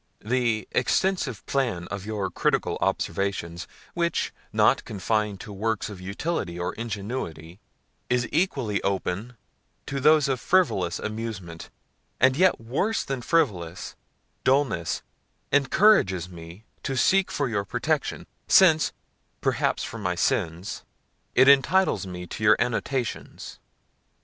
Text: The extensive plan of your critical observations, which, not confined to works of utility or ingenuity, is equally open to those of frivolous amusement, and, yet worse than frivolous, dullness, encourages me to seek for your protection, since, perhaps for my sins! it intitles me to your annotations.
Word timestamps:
The 0.25 0.67
extensive 0.71 1.45
plan 1.45 1.87
of 1.89 2.07
your 2.07 2.31
critical 2.31 2.75
observations, 2.81 3.67
which, 3.93 4.33
not 4.51 4.83
confined 4.83 5.39
to 5.41 5.53
works 5.53 5.89
of 5.91 6.01
utility 6.01 6.57
or 6.59 6.73
ingenuity, 6.73 7.59
is 8.09 8.27
equally 8.31 8.81
open 8.81 9.37
to 9.85 9.99
those 9.99 10.27
of 10.27 10.39
frivolous 10.39 10.97
amusement, 10.97 11.69
and, 12.19 12.35
yet 12.35 12.59
worse 12.59 13.03
than 13.03 13.21
frivolous, 13.21 13.95
dullness, 14.43 15.03
encourages 15.51 16.27
me 16.27 16.63
to 16.81 16.97
seek 16.97 17.29
for 17.29 17.47
your 17.47 17.63
protection, 17.63 18.25
since, 18.47 18.93
perhaps 19.39 19.83
for 19.83 19.99
my 19.99 20.15
sins! 20.15 20.83
it 21.35 21.47
intitles 21.47 22.07
me 22.07 22.25
to 22.25 22.43
your 22.43 22.55
annotations. 22.57 23.59